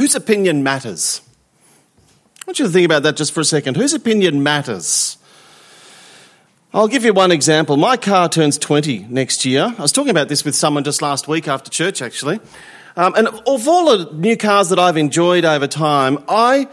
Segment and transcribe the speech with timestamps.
[0.00, 1.20] Whose opinion matters?
[2.40, 3.76] I want you to think about that just for a second.
[3.76, 5.18] Whose opinion matters?
[6.72, 7.76] I'll give you one example.
[7.76, 9.74] My car turns 20 next year.
[9.76, 12.40] I was talking about this with someone just last week after church, actually.
[12.96, 16.66] Um, and of all the new cars that I've enjoyed over time, I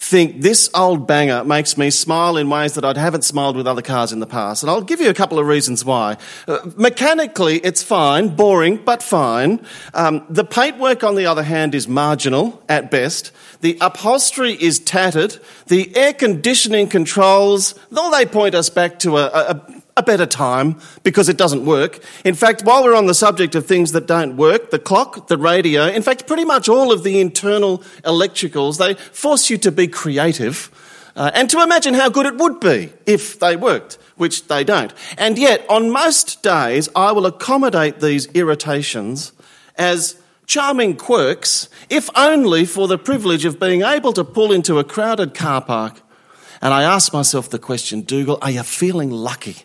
[0.00, 3.82] think this old banger makes me smile in ways that I haven't smiled with other
[3.82, 4.62] cars in the past.
[4.62, 6.16] And I'll give you a couple of reasons why.
[6.48, 9.64] Uh, mechanically, it's fine, boring, but fine.
[9.92, 13.30] Um, the paintwork, on the other hand, is marginal at best.
[13.60, 15.36] The upholstery is tattered.
[15.66, 20.76] The air conditioning controls, though they point us back to a, a, a better time
[21.02, 22.02] because it doesn't work.
[22.24, 25.38] In fact, while we're on the subject of things that don't work, the clock, the
[25.38, 29.86] radio, in fact, pretty much all of the internal electricals, they force you to be
[29.86, 30.70] creative
[31.16, 34.92] uh, and to imagine how good it would be if they worked, which they don't.
[35.18, 39.32] And yet, on most days, I will accommodate these irritations
[39.76, 44.84] as charming quirks, if only for the privilege of being able to pull into a
[44.84, 46.00] crowded car park.
[46.60, 49.64] And I ask myself the question, Dougal, are you feeling lucky?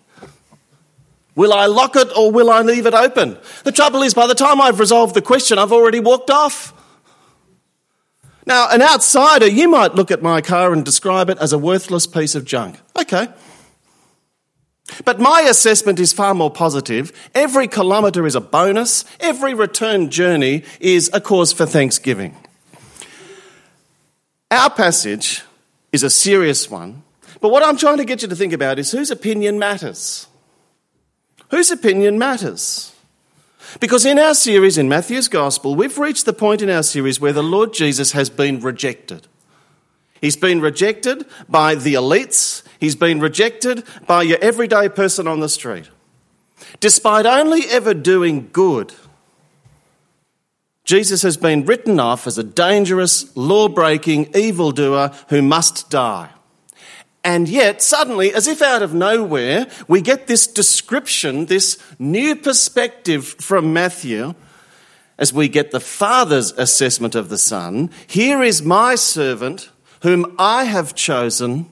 [1.35, 3.37] Will I lock it or will I leave it open?
[3.63, 6.73] The trouble is, by the time I've resolved the question, I've already walked off.
[8.45, 12.07] Now, an outsider, you might look at my car and describe it as a worthless
[12.07, 12.79] piece of junk.
[12.97, 13.27] Okay.
[15.03, 17.11] But my assessment is far more positive.
[17.33, 19.03] Every kilometre is a bonus.
[19.19, 22.35] Every return journey is a cause for thanksgiving.
[24.51, 25.41] Our passage
[25.91, 27.03] is a serious one,
[27.41, 30.27] but what I'm trying to get you to think about is whose opinion matters.
[31.51, 32.93] Whose opinion matters?
[33.79, 37.33] Because in our series in Matthew's Gospel, we've reached the point in our series where
[37.33, 39.27] the Lord Jesus has been rejected.
[40.21, 45.49] He's been rejected by the elites, he's been rejected by your everyday person on the
[45.49, 45.89] street.
[46.79, 48.93] Despite only ever doing good,
[50.85, 56.29] Jesus has been written off as a dangerous, law breaking evildoer who must die.
[57.25, 63.25] And yet, suddenly, as if out of nowhere, we get this description, this new perspective
[63.25, 64.35] from Matthew
[65.17, 67.89] as we get the Father's assessment of the Son.
[68.05, 69.71] Here is my servant,
[70.03, 71.65] whom I have chosen,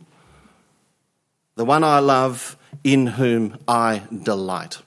[1.53, 4.81] the one I love, in whom I delight.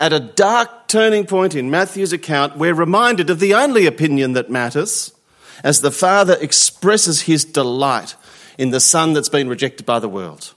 [0.00, 4.50] At a dark turning point in Matthew's account, we're reminded of the only opinion that
[4.50, 5.12] matters
[5.62, 8.16] as the Father expresses his delight
[8.58, 10.54] in the Son that's been rejected by the world.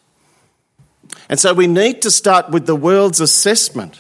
[1.30, 4.00] And so we need to start with the world's assessment.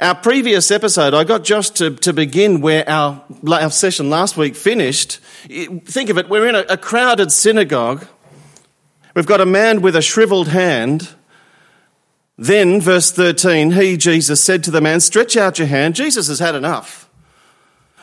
[0.00, 4.56] Our previous episode, I got Josh to, to begin where our, our session last week
[4.56, 5.18] finished.
[5.48, 8.06] Think of it, we're in a, a crowded synagogue.
[9.14, 11.10] We've got a man with a shriveled hand.
[12.36, 15.94] Then, verse 13, he, Jesus, said to the man, Stretch out your hand.
[15.94, 17.03] Jesus has had enough.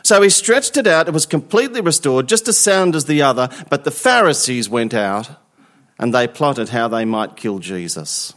[0.03, 3.49] So he stretched it out, it was completely restored, just as sound as the other.
[3.69, 5.29] But the Pharisees went out
[5.99, 8.33] and they plotted how they might kill Jesus.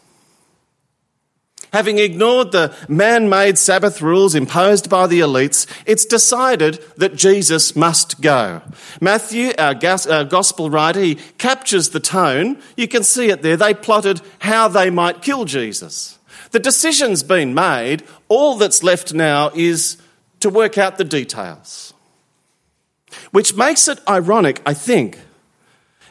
[1.74, 7.74] Having ignored the man made Sabbath rules imposed by the elites, it's decided that Jesus
[7.74, 8.62] must go.
[9.00, 12.62] Matthew, our, gospel writer, he captures the tone.
[12.76, 13.56] You can see it there.
[13.56, 16.16] They plotted how they might kill Jesus.
[16.52, 18.04] The decision's been made.
[18.28, 19.96] All that's left now is
[20.44, 21.94] to work out the details.
[23.30, 25.18] Which makes it ironic, I think,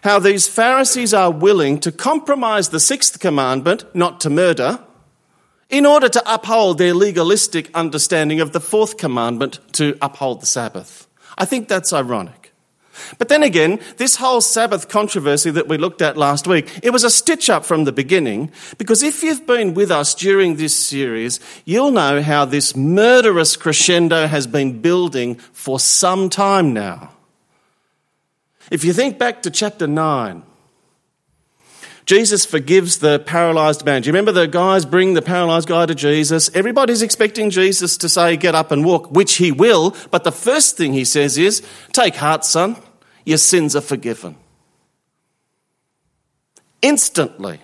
[0.01, 4.79] how these Pharisees are willing to compromise the sixth commandment, not to murder,
[5.69, 11.07] in order to uphold their legalistic understanding of the fourth commandment, to uphold the Sabbath.
[11.37, 12.42] I think that's ironic.
[13.17, 17.03] But then again, this whole Sabbath controversy that we looked at last week, it was
[17.03, 21.39] a stitch up from the beginning, because if you've been with us during this series,
[21.65, 27.11] you'll know how this murderous crescendo has been building for some time now.
[28.71, 30.43] If you think back to chapter 9,
[32.05, 34.01] Jesus forgives the paralyzed man.
[34.01, 36.53] Do you remember the guys bring the paralyzed guy to Jesus?
[36.53, 39.95] Everybody's expecting Jesus to say, Get up and walk, which he will.
[40.11, 41.61] But the first thing he says is,
[41.93, 42.75] Take heart, son,
[43.25, 44.35] your sins are forgiven.
[46.81, 47.59] Instantly,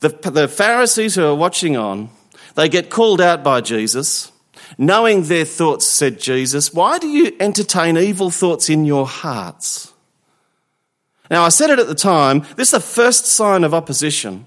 [0.00, 2.10] the, the Pharisees who are watching on,
[2.54, 4.30] they get called out by Jesus.
[4.76, 9.94] Knowing their thoughts, said Jesus, Why do you entertain evil thoughts in your hearts?
[11.30, 14.46] Now, I said it at the time, this is the first sign of opposition.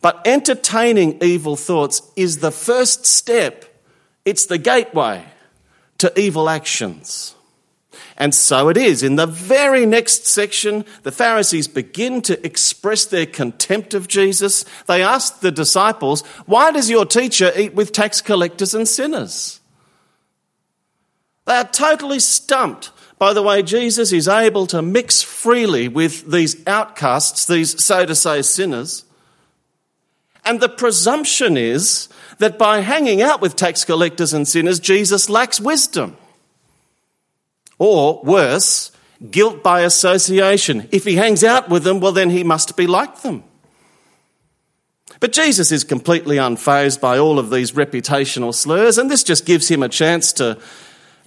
[0.00, 3.64] But entertaining evil thoughts is the first step,
[4.24, 5.24] it's the gateway
[5.98, 7.34] to evil actions.
[8.16, 9.02] And so it is.
[9.02, 14.64] In the very next section, the Pharisees begin to express their contempt of Jesus.
[14.86, 19.60] They ask the disciples, Why does your teacher eat with tax collectors and sinners?
[21.46, 22.90] They are totally stumped
[23.20, 28.14] by the way Jesus is able to mix freely with these outcasts, these so to
[28.14, 29.04] say sinners.
[30.42, 32.08] And the presumption is
[32.38, 36.16] that by hanging out with tax collectors and sinners, Jesus lacks wisdom.
[37.78, 38.90] Or worse,
[39.30, 40.88] guilt by association.
[40.90, 43.44] If he hangs out with them, well, then he must be like them.
[45.20, 49.68] But Jesus is completely unfazed by all of these reputational slurs, and this just gives
[49.68, 50.58] him a chance to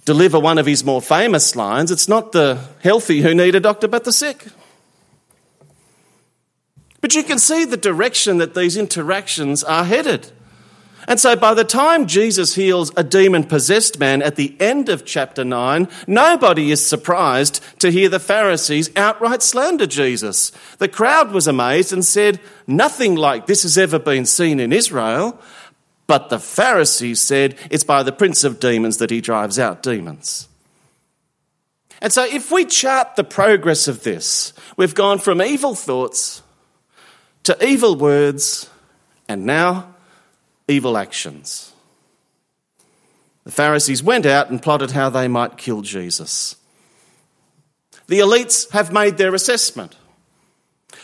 [0.04, 3.88] deliver one of his more famous lines It's not the healthy who need a doctor,
[3.88, 4.46] but the sick.
[7.00, 10.30] But you can see the direction that these interactions are headed.
[11.06, 15.04] And so by the time Jesus heals a demon possessed man at the end of
[15.04, 20.50] chapter 9, nobody is surprised to hear the Pharisees outright slander Jesus.
[20.78, 25.38] The crowd was amazed and said, Nothing like this has ever been seen in Israel.
[26.06, 30.48] But the Pharisees said, It's by the prince of demons that he drives out demons.
[32.00, 36.42] And so if we chart the progress of this, we've gone from evil thoughts
[37.44, 38.68] to evil words
[39.28, 39.94] and now
[40.68, 41.72] evil actions.
[43.44, 46.56] The Pharisees went out and plotted how they might kill Jesus.
[48.06, 49.96] The elites have made their assessment.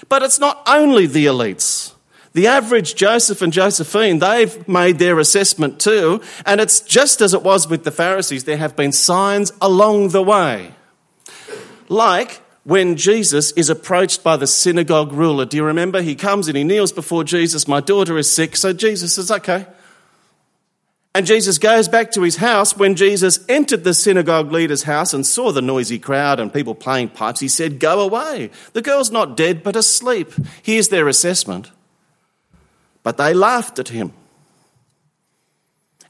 [0.08, 1.92] But it's not only the elites.
[2.32, 7.42] The average Joseph and Josephine, they've made their assessment too, and it's just as it
[7.42, 8.44] was with the Pharisees.
[8.44, 10.72] There have been signs along the way.
[11.88, 15.44] Like when Jesus is approached by the synagogue ruler.
[15.44, 16.02] Do you remember?
[16.02, 17.66] He comes and he kneels before Jesus.
[17.66, 18.54] My daughter is sick.
[18.54, 19.66] So Jesus says, okay.
[21.12, 22.76] And Jesus goes back to his house.
[22.76, 27.08] When Jesus entered the synagogue leader's house and saw the noisy crowd and people playing
[27.08, 28.50] pipes, he said, Go away.
[28.74, 30.32] The girl's not dead, but asleep.
[30.62, 31.72] Here's their assessment.
[33.02, 34.12] But they laughed at him.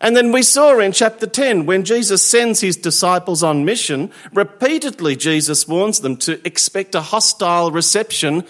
[0.00, 5.14] And then we saw in chapter 10 when Jesus sends his disciples on mission, repeatedly
[5.14, 8.44] Jesus warns them to expect a hostile reception,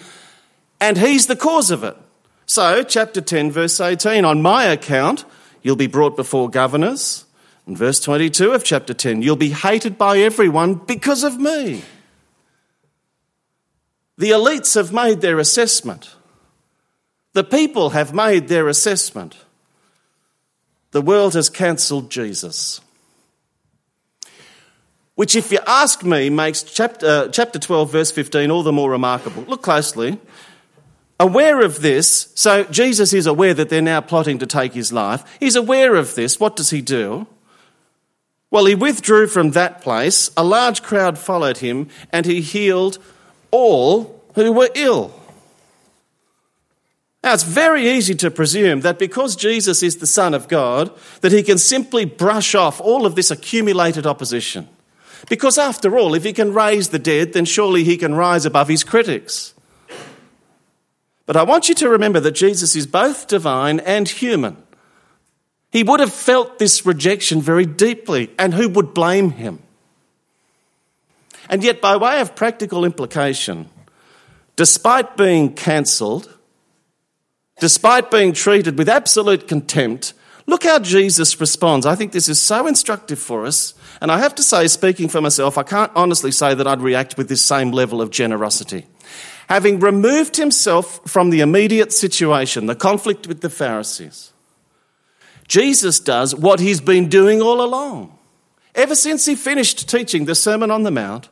[0.79, 1.97] and he's the cause of it.
[2.45, 5.25] So, chapter 10, verse 18, on my account,
[5.61, 7.25] you'll be brought before governors.
[7.67, 11.83] In verse 22 of chapter 10, you'll be hated by everyone because of me.
[14.17, 16.15] The elites have made their assessment.
[17.33, 19.37] The people have made their assessment.
[20.91, 22.81] The world has cancelled Jesus.
[25.15, 28.89] Which, if you ask me, makes chapter, uh, chapter 12, verse 15, all the more
[28.89, 29.43] remarkable.
[29.43, 30.19] Look closely.
[31.19, 35.23] Aware of this, so Jesus is aware that they're now plotting to take his life.
[35.39, 36.39] He's aware of this.
[36.39, 37.27] What does he do?
[38.49, 40.31] Well, he withdrew from that place.
[40.35, 42.97] A large crowd followed him, and he healed
[43.51, 45.13] all who were ill.
[47.23, 50.91] Now, it's very easy to presume that because Jesus is the Son of God,
[51.21, 54.67] that he can simply brush off all of this accumulated opposition.
[55.29, 58.67] Because after all, if he can raise the dead, then surely he can rise above
[58.67, 59.53] his critics.
[61.27, 64.57] But I want you to remember that Jesus is both divine and human.
[65.71, 69.59] He would have felt this rejection very deeply, and who would blame him?
[71.49, 73.69] And yet, by way of practical implication,
[74.55, 76.35] despite being cancelled,
[77.61, 80.13] despite being treated with absolute contempt,
[80.47, 81.85] look how Jesus responds.
[81.85, 83.75] I think this is so instructive for us.
[84.01, 87.17] And I have to say, speaking for myself, I can't honestly say that I'd react
[87.17, 88.87] with this same level of generosity.
[89.47, 94.33] Having removed himself from the immediate situation, the conflict with the Pharisees,
[95.47, 98.17] Jesus does what he's been doing all along.
[98.73, 101.29] Ever since he finished teaching the Sermon on the Mount,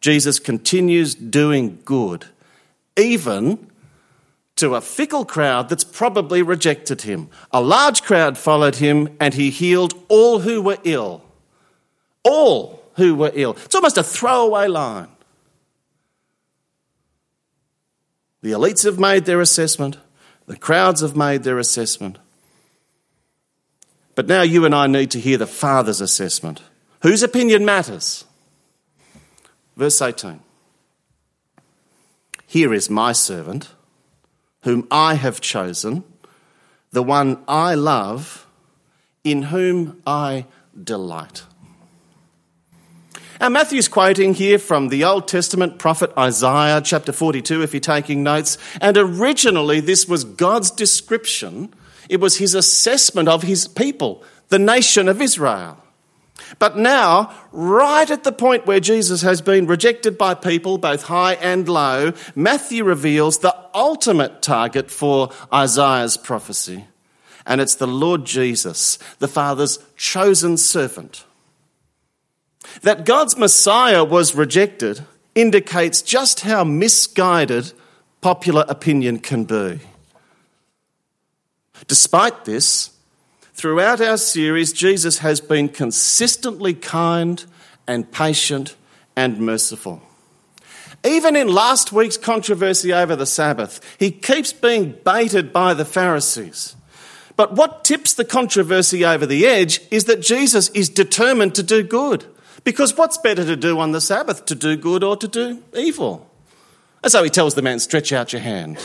[0.00, 2.24] Jesus continues doing good,
[2.96, 3.70] even
[4.56, 7.28] to a fickle crowd that's probably rejected him.
[7.50, 11.22] A large crowd followed him, and he healed all who were ill.
[12.22, 13.52] All who were ill.
[13.64, 15.08] It's almost a throwaway line.
[18.42, 19.98] The elites have made their assessment,
[20.46, 22.18] the crowds have made their assessment.
[24.14, 26.60] But now you and I need to hear the Father's assessment.
[27.00, 28.24] Whose opinion matters?
[29.76, 30.40] Verse 18
[32.46, 33.70] Here is my servant
[34.62, 36.04] whom I have chosen,
[36.90, 38.46] the one I love,
[39.24, 40.46] in whom I
[40.82, 41.42] delight.
[43.40, 48.22] Now, Matthew's quoting here from the Old Testament prophet Isaiah, chapter 42, if you're taking
[48.22, 48.56] notes.
[48.80, 51.74] And originally, this was God's description,
[52.08, 55.81] it was his assessment of his people, the nation of Israel.
[56.58, 61.34] But now, right at the point where Jesus has been rejected by people, both high
[61.34, 66.86] and low, Matthew reveals the ultimate target for Isaiah's prophecy.
[67.46, 71.24] And it's the Lord Jesus, the Father's chosen servant.
[72.82, 77.72] That God's Messiah was rejected indicates just how misguided
[78.20, 79.80] popular opinion can be.
[81.88, 82.91] Despite this,
[83.54, 87.44] throughout our series, Jesus has been consistently kind
[87.86, 88.76] and patient
[89.16, 90.02] and merciful.
[91.04, 96.76] Even in last week's controversy over the Sabbath, he keeps being baited by the Pharisees.
[97.36, 101.82] But what tips the controversy over the edge is that Jesus is determined to do
[101.82, 102.24] good.
[102.62, 106.30] Because what's better to do on the Sabbath, to do good or to do evil?
[107.02, 108.78] And so he tells the man, Stretch out your hand.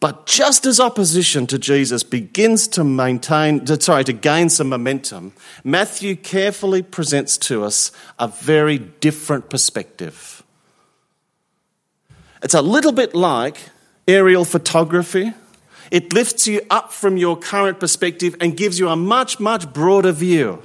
[0.00, 6.16] But just as opposition to Jesus begins to maintain, sorry, to gain some momentum, Matthew
[6.16, 10.42] carefully presents to us a very different perspective.
[12.42, 13.58] It's a little bit like
[14.08, 15.34] aerial photography.
[15.90, 20.12] It lifts you up from your current perspective and gives you a much, much broader
[20.12, 20.62] view.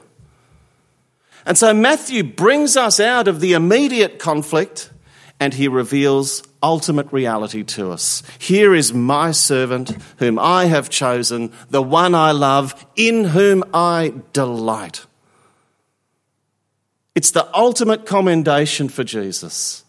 [1.46, 4.92] And so Matthew brings us out of the immediate conflict
[5.40, 8.24] and he reveals ultimate reality to us.
[8.40, 14.14] Here is my servant whom I have chosen, the one I love, in whom I
[14.34, 15.06] delight.
[17.14, 19.84] It's the ultimate commendation for Jesus.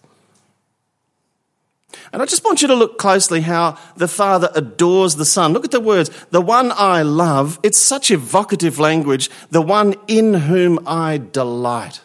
[2.13, 5.55] And I just want you to look closely how the Father adores the Son.
[5.55, 7.59] Look at the words, the one I love.
[7.63, 12.03] It's such evocative language, the one in whom I delight.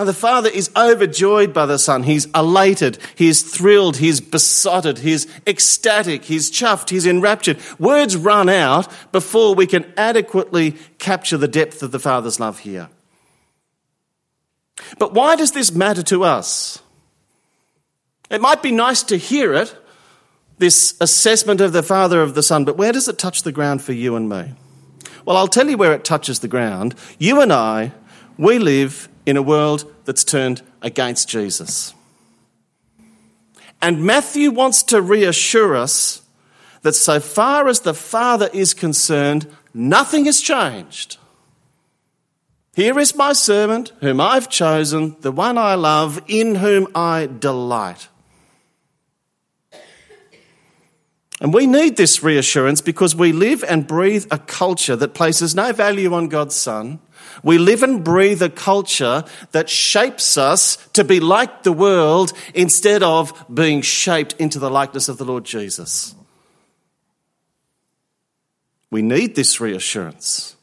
[0.00, 2.04] And the Father is overjoyed by the Son.
[2.04, 7.58] He's elated, he's thrilled, he's besotted, he's ecstatic, he's chuffed, he's enraptured.
[7.78, 12.88] Words run out before we can adequately capture the depth of the Father's love here.
[14.98, 16.78] But why does this matter to us?
[18.30, 19.76] It might be nice to hear it,
[20.56, 23.82] this assessment of the Father of the Son, but where does it touch the ground
[23.82, 24.54] for you and me?
[25.26, 26.94] Well, I'll tell you where it touches the ground.
[27.18, 27.92] You and I,
[28.38, 31.94] we live in a world that's turned against Jesus.
[33.82, 36.22] And Matthew wants to reassure us
[36.82, 41.18] that so far as the Father is concerned, nothing has changed.
[42.74, 48.08] Here is my servant, whom I've chosen, the one I love, in whom I delight.
[51.40, 55.72] And we need this reassurance because we live and breathe a culture that places no
[55.72, 57.00] value on God's Son.
[57.42, 63.02] We live and breathe a culture that shapes us to be like the world instead
[63.02, 66.14] of being shaped into the likeness of the Lord Jesus.
[68.90, 70.56] We need this reassurance.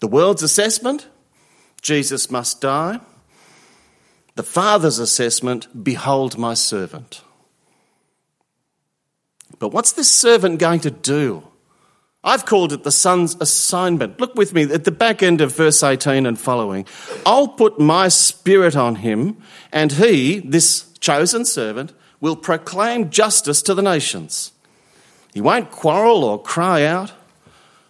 [0.00, 1.06] The world's assessment
[1.82, 3.00] Jesus must die.
[4.34, 7.22] The Father's assessment behold my servant.
[9.58, 11.46] But what's this servant going to do?
[12.24, 14.20] I've called it the son's assignment.
[14.20, 16.86] Look with me at the back end of verse 18 and following.
[17.26, 19.38] I'll put my spirit on him,
[19.72, 24.52] and he, this chosen servant, will proclaim justice to the nations.
[25.34, 27.12] He won't quarrel or cry out.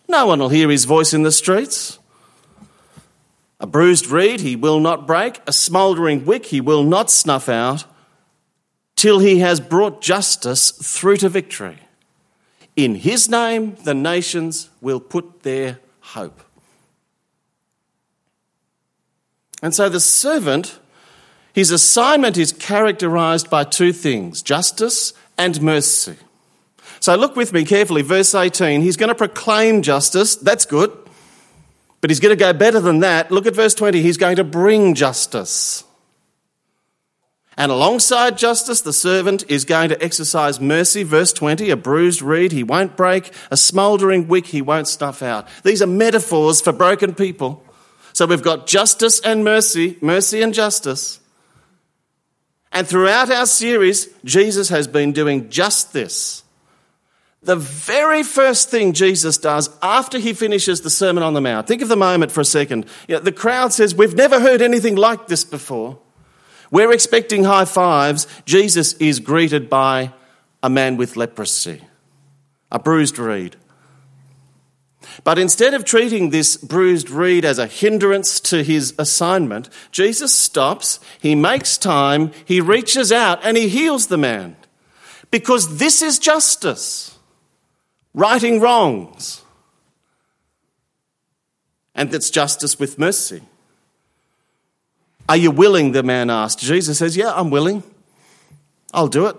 [0.08, 1.98] No one will hear his voice in the streets.
[3.60, 7.84] A bruised reed he will not break, a smouldering wick he will not snuff out
[8.96, 11.78] till he has brought justice through to victory.
[12.76, 16.40] In his name, the nations will put their hope.
[19.62, 20.78] And so the servant,
[21.52, 26.16] his assignment is characterized by two things justice and mercy.
[27.00, 28.80] So look with me carefully, verse 18.
[28.80, 30.36] He's going to proclaim justice.
[30.36, 30.96] That's good.
[32.00, 33.30] But he's going to go better than that.
[33.30, 34.02] Look at verse 20.
[34.02, 35.84] He's going to bring justice.
[37.56, 41.02] And alongside justice, the servant is going to exercise mercy.
[41.02, 45.46] Verse 20, a bruised reed he won't break, a smouldering wick he won't snuff out.
[45.62, 47.62] These are metaphors for broken people.
[48.14, 51.20] So we've got justice and mercy, mercy and justice.
[52.72, 56.42] And throughout our series, Jesus has been doing just this.
[57.42, 61.82] The very first thing Jesus does after he finishes the Sermon on the Mount, think
[61.82, 62.86] of the moment for a second.
[63.08, 65.98] You know, the crowd says, We've never heard anything like this before.
[66.72, 68.26] We're expecting high fives.
[68.46, 70.14] Jesus is greeted by
[70.62, 71.82] a man with leprosy,
[72.72, 73.56] a bruised reed.
[75.22, 80.98] But instead of treating this bruised reed as a hindrance to his assignment, Jesus stops,
[81.20, 84.56] he makes time, he reaches out, and he heals the man.
[85.30, 87.18] Because this is justice,
[88.14, 89.42] righting wrongs.
[91.94, 93.42] And that's justice with mercy.
[95.28, 95.92] Are you willing?
[95.92, 96.58] The man asked.
[96.58, 97.82] Jesus says, Yeah, I'm willing.
[98.92, 99.36] I'll do it.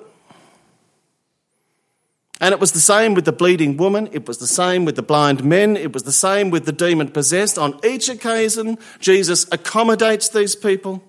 [2.44, 5.02] And it was the same with the bleeding woman, it was the same with the
[5.02, 7.58] blind men, it was the same with the demon possessed.
[7.58, 11.02] On each occasion, Jesus accommodates these people.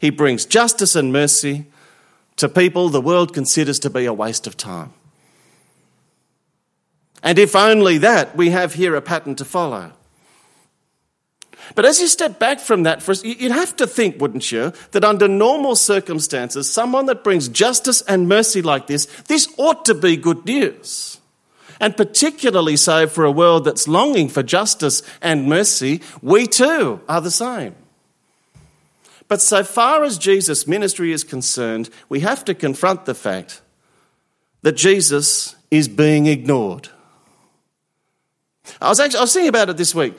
[0.00, 1.66] He brings justice and mercy
[2.36, 4.92] to people the world considers to be a waste of time.
[7.22, 9.92] And if only that, we have here a pattern to follow.
[11.74, 15.28] But as you step back from that, you'd have to think, wouldn't you, that under
[15.28, 20.44] normal circumstances, someone that brings justice and mercy like this, this ought to be good
[20.44, 21.20] news.
[21.80, 27.20] And particularly so for a world that's longing for justice and mercy, we too are
[27.20, 27.74] the same.
[29.28, 33.62] But so far as Jesus' ministry is concerned, we have to confront the fact
[34.60, 36.88] that Jesus is being ignored.
[38.80, 40.14] I was actually I was thinking about it this week.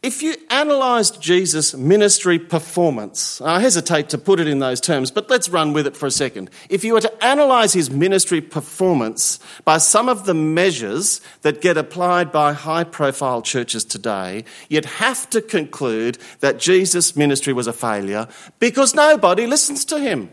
[0.00, 5.28] If you analysed Jesus' ministry performance, I hesitate to put it in those terms, but
[5.28, 6.50] let's run with it for a second.
[6.70, 11.76] If you were to analyse his ministry performance by some of the measures that get
[11.76, 17.72] applied by high profile churches today, you'd have to conclude that Jesus' ministry was a
[17.72, 18.28] failure
[18.60, 20.30] because nobody listens to him.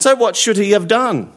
[0.00, 1.32] So, what should he have done?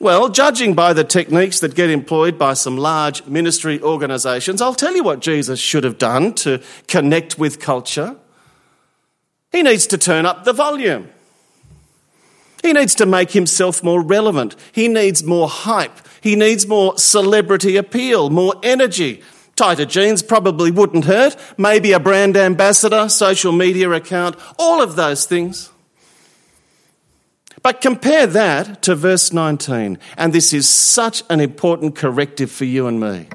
[0.00, 4.96] Well, judging by the techniques that get employed by some large ministry organisations, I'll tell
[4.96, 8.16] you what Jesus should have done to connect with culture.
[9.52, 11.10] He needs to turn up the volume.
[12.62, 14.56] He needs to make himself more relevant.
[14.72, 15.98] He needs more hype.
[16.22, 19.22] He needs more celebrity appeal, more energy.
[19.54, 21.36] Tighter jeans probably wouldn't hurt.
[21.58, 25.70] Maybe a brand ambassador, social media account, all of those things.
[27.62, 32.86] But compare that to verse 19, and this is such an important corrective for you
[32.86, 33.28] and me.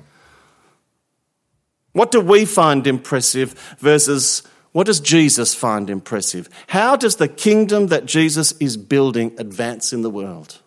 [1.93, 6.49] What do we find impressive versus what does Jesus find impressive?
[6.67, 10.59] How does the kingdom that Jesus is building advance in the world?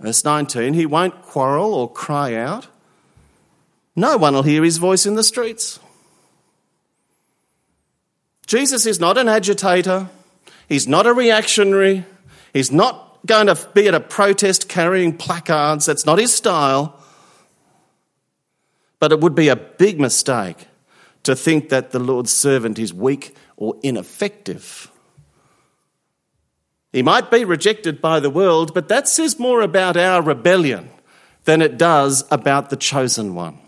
[0.00, 2.66] Verse 19, he won't quarrel or cry out.
[3.94, 5.78] No one will hear his voice in the streets.
[8.46, 10.08] Jesus is not an agitator.
[10.68, 12.04] He's not a reactionary.
[12.52, 15.86] He's not going to be at a protest carrying placards.
[15.86, 17.00] That's not his style.
[19.00, 20.66] But it would be a big mistake
[21.22, 24.90] to think that the Lord's servant is weak or ineffective.
[26.92, 30.88] He might be rejected by the world, but that says more about our rebellion
[31.44, 33.58] than it does about the chosen one.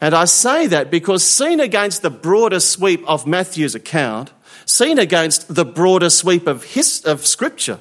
[0.00, 4.32] And I say that because, seen against the broader sweep of Matthew's account,
[4.66, 7.80] seen against the broader sweep of, his, of Scripture,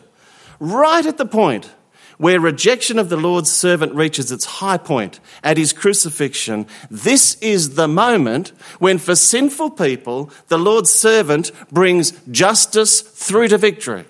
[0.59, 1.71] right at the point
[2.21, 7.73] where rejection of the Lord's servant reaches its high point at his crucifixion, this is
[7.73, 14.05] the moment when, for sinful people, the Lord's servant brings justice through to victory.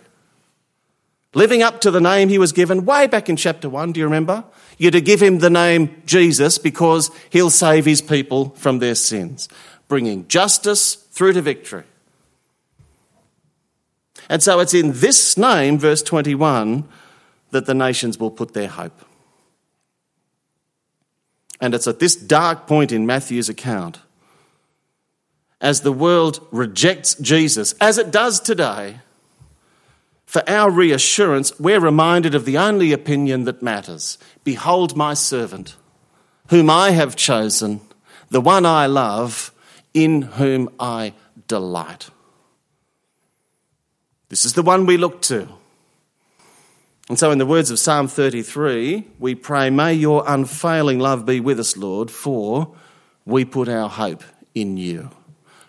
[1.34, 4.06] Living up to the name he was given way back in chapter 1, do you
[4.06, 4.44] remember?
[4.78, 9.48] You're to give him the name Jesus because he'll save his people from their sins,
[9.88, 11.86] bringing justice through to victory.
[14.32, 16.88] And so it's in this name, verse 21,
[17.50, 19.04] that the nations will put their hope.
[21.60, 24.00] And it's at this dark point in Matthew's account,
[25.60, 29.00] as the world rejects Jesus, as it does today,
[30.26, 35.76] for our reassurance, we're reminded of the only opinion that matters Behold my servant,
[36.48, 37.82] whom I have chosen,
[38.30, 39.54] the one I love,
[39.94, 41.16] in whom I
[41.50, 42.10] delight.
[44.32, 45.46] This is the one we look to.
[47.10, 51.42] And so, in the words of Psalm 33, we pray, May your unfailing love be
[51.42, 52.74] with us, Lord, for
[53.26, 54.24] we put our hope
[54.56, 55.10] in you.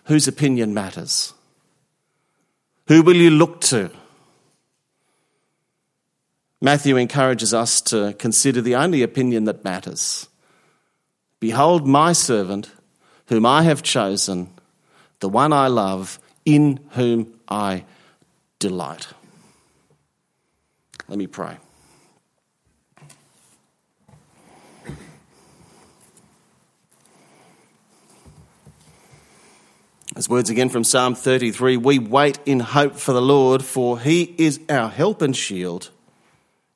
[0.05, 1.33] Whose opinion matters?
[2.87, 3.91] Who will you look to?
[6.61, 10.29] Matthew encourages us to consider the only opinion that matters.
[11.41, 12.71] Behold, my servant,
[13.27, 14.53] whom I have chosen,
[15.19, 17.83] the one I love, in whom I
[18.63, 19.07] delight.
[21.09, 21.57] Let me pray.
[30.15, 34.33] As words again from Psalm 33 We wait in hope for the Lord, for he
[34.37, 35.89] is our help and shield.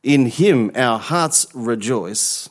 [0.04, 2.50] In him our hearts rejoice,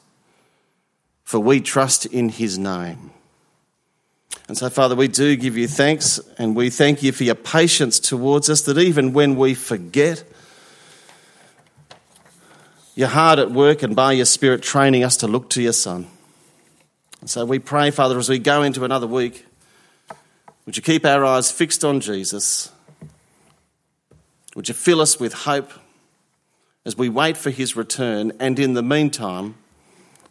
[1.24, 3.10] for we trust in his name.
[4.48, 7.98] And so, Father, we do give you thanks and we thank you for your patience
[7.98, 10.22] towards us that even when we forget,
[12.94, 16.06] you're hard at work and by your Spirit training us to look to your Son.
[17.20, 19.44] And so we pray, Father, as we go into another week,
[20.64, 22.70] would you keep our eyes fixed on Jesus?
[24.54, 25.72] Would you fill us with hope?
[26.86, 28.32] as we wait for his return.
[28.38, 29.56] And in the meantime,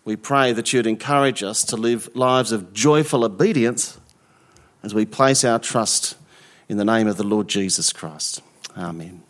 [0.06, 3.99] we pray that you'd encourage us to live lives of joyful obedience
[4.86, 6.15] as we place our trust
[6.69, 8.43] in the name of the Lord Jesus Christ.
[8.78, 9.24] Amen.